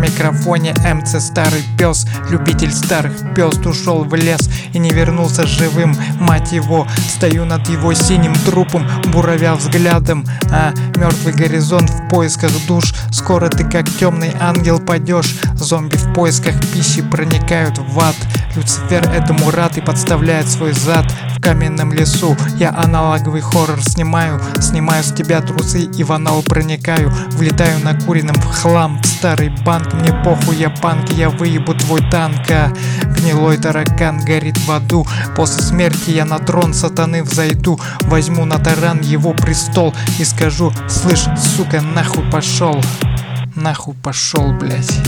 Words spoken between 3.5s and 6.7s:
ушел в лес и не вернулся живым. Мать